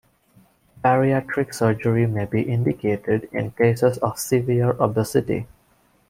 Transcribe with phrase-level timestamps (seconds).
[0.83, 5.45] Bariatric surgery may be indicated in cases of severe obesity.